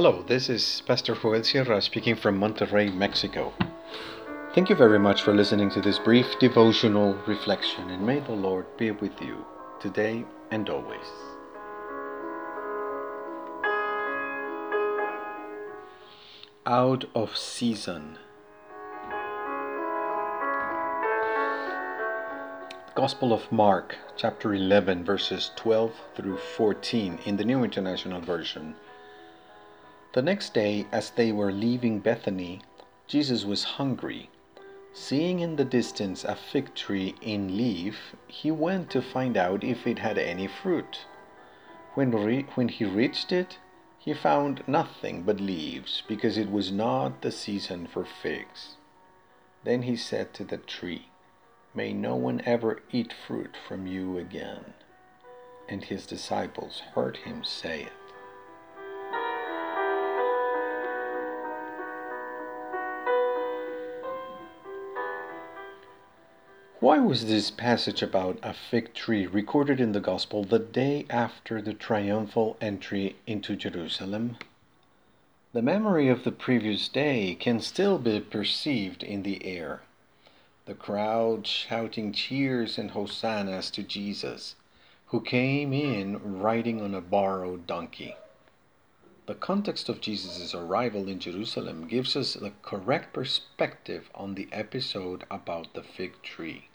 [0.00, 3.52] Hello, this is Pastor Joel Sierra speaking from Monterrey, Mexico.
[4.54, 8.66] Thank you very much for listening to this brief devotional reflection, and may the Lord
[8.76, 9.44] be with you
[9.80, 11.08] today and always.
[16.64, 18.18] Out of season.
[22.94, 28.76] Gospel of Mark, chapter 11, verses 12 through 14 in the New International Version.
[30.14, 32.62] The next day, as they were leaving Bethany,
[33.06, 34.30] Jesus was hungry.
[34.94, 39.86] Seeing in the distance a fig tree in leaf, he went to find out if
[39.86, 41.04] it had any fruit.
[41.92, 43.58] When, re- when he reached it,
[43.98, 48.76] he found nothing but leaves, because it was not the season for figs.
[49.64, 51.08] Then he said to the tree,
[51.74, 54.72] May no one ever eat fruit from you again.
[55.68, 57.97] And his disciples heard him say it.
[66.80, 71.60] Why was this passage about a fig tree recorded in the Gospel the day after
[71.60, 74.36] the triumphal entry into Jerusalem?
[75.52, 79.82] The memory of the previous day can still be perceived in the air.
[80.66, 84.54] The crowd shouting cheers and hosannas to Jesus,
[85.06, 88.14] who came in riding on a borrowed donkey.
[89.28, 95.24] The context of Jesus' arrival in Jerusalem gives us the correct perspective on the episode
[95.30, 96.70] about the fig tree.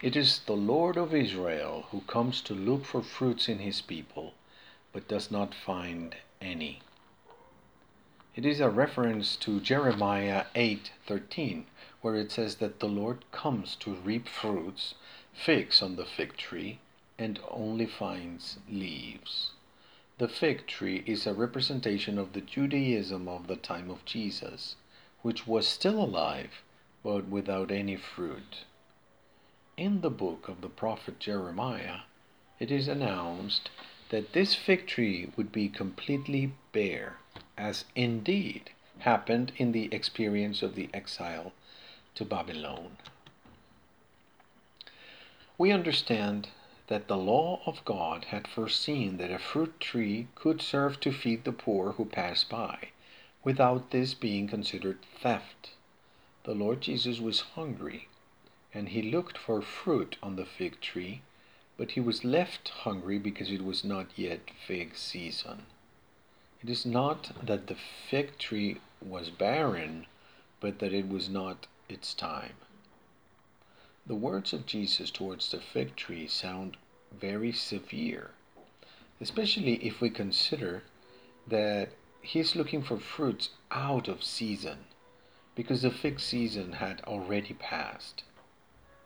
[0.00, 4.34] It is the Lord of Israel who comes to look for fruits in his people,
[4.92, 6.80] but does not find any.
[8.36, 11.66] It is a reference to Jeremiah 8:13,
[12.02, 14.94] where it says that the Lord comes to reap fruits,
[15.32, 16.78] figs on the fig tree,
[17.18, 19.50] and only finds leaves.
[20.22, 24.76] The fig tree is a representation of the Judaism of the time of Jesus,
[25.22, 26.62] which was still alive,
[27.02, 28.58] but without any fruit.
[29.76, 32.02] In the book of the prophet Jeremiah,
[32.60, 33.68] it is announced
[34.10, 37.16] that this fig tree would be completely bare,
[37.58, 38.70] as indeed
[39.00, 41.52] happened in the experience of the exile
[42.14, 42.96] to Babylon.
[45.58, 46.50] We understand
[46.92, 51.42] that the law of God had foreseen that a fruit tree could serve to feed
[51.42, 52.90] the poor who passed by,
[53.42, 55.70] without this being considered theft.
[56.44, 58.08] The Lord Jesus was hungry,
[58.74, 61.22] and he looked for fruit on the fig tree,
[61.78, 65.64] but he was left hungry because it was not yet fig season.
[66.62, 67.76] It is not that the
[68.10, 70.04] fig tree was barren,
[70.60, 72.56] but that it was not its time.
[74.04, 76.76] The words of Jesus towards the fig tree sound
[77.20, 78.30] very severe,
[79.20, 80.82] especially if we consider
[81.46, 81.90] that
[82.20, 84.78] he's looking for fruits out of season,
[85.54, 88.24] because the fig season had already passed.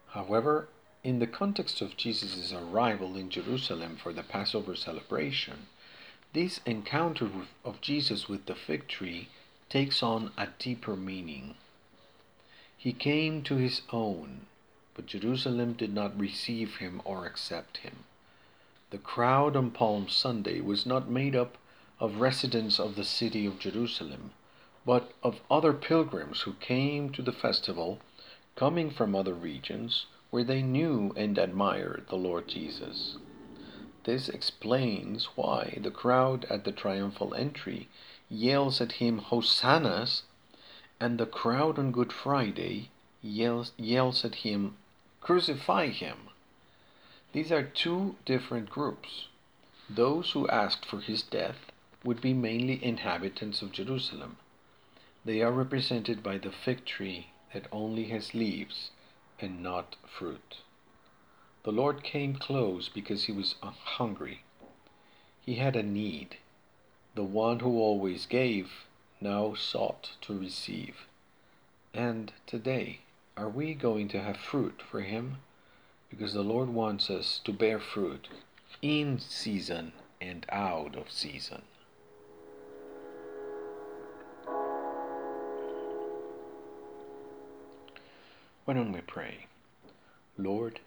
[0.08, 0.68] However,
[1.02, 5.66] in the context of Jesus' arrival in Jerusalem for the Passover celebration,
[6.32, 7.30] this encounter
[7.64, 9.28] of Jesus with the fig tree
[9.68, 11.54] takes on a deeper meaning.
[12.76, 14.46] He came to his own,
[14.96, 18.04] but Jerusalem did not receive him or accept him.
[18.88, 21.58] The crowd on Palm Sunday was not made up
[22.00, 24.30] of residents of the city of Jerusalem,
[24.86, 28.00] but of other pilgrims who came to the festival,
[28.54, 33.18] coming from other regions where they knew and admired the Lord Jesus.
[34.04, 37.88] This explains why the crowd at the triumphal entry
[38.30, 40.22] yells at him hosannas
[40.98, 42.88] and the crowd on Good Friday
[43.22, 44.76] yells, yells at him,
[45.26, 46.28] Crucify him.
[47.32, 49.26] These are two different groups.
[49.90, 51.72] Those who asked for his death
[52.04, 54.36] would be mainly inhabitants of Jerusalem.
[55.24, 58.92] They are represented by the fig tree that only has leaves
[59.40, 60.58] and not fruit.
[61.64, 64.44] The Lord came close because he was hungry.
[65.44, 66.36] He had a need.
[67.16, 68.86] The one who always gave
[69.20, 71.08] now sought to receive.
[71.92, 73.00] And today,
[73.36, 75.36] are we going to have fruit for Him?
[76.08, 78.28] Because the Lord wants us to bear fruit
[78.80, 81.62] in season and out of season.
[88.64, 89.46] Why don't we pray?
[90.38, 90.80] Lord,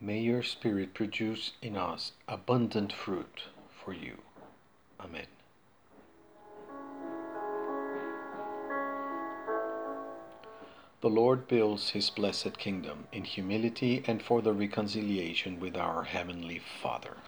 [0.00, 3.44] may your Spirit produce in us abundant fruit
[3.84, 4.18] for you.
[5.00, 5.26] Amen.
[11.00, 16.58] The Lord builds his blessed kingdom in humility and for the reconciliation with our Heavenly
[16.58, 17.18] Father.